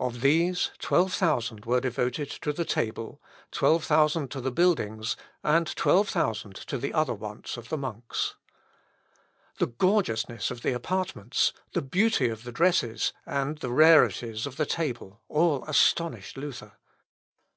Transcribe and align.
Of 0.00 0.22
these, 0.22 0.72
twelve 0.80 1.12
thousand 1.12 1.64
were 1.64 1.80
devoted 1.80 2.28
to 2.42 2.52
the 2.52 2.64
table, 2.64 3.22
twelve 3.52 3.84
thousand 3.84 4.28
to 4.32 4.40
the 4.40 4.50
buildings, 4.50 5.16
and 5.44 5.68
twelve 5.76 6.08
thousand 6.08 6.56
to 6.56 6.78
the 6.78 6.92
other 6.92 7.14
wants 7.14 7.56
of 7.56 7.68
the 7.68 7.78
monks. 7.78 8.34
The 9.58 9.68
gorgeousness 9.68 10.50
of 10.50 10.62
the 10.62 10.72
apartments, 10.72 11.52
the 11.74 11.82
beauty 11.82 12.28
of 12.28 12.42
the 12.42 12.50
dresses, 12.50 13.12
and 13.24 13.58
the 13.58 13.70
rarities 13.70 14.46
of 14.48 14.56
the 14.56 14.66
table, 14.66 15.20
all 15.28 15.64
astonished 15.66 16.36
Luther. 16.36 16.72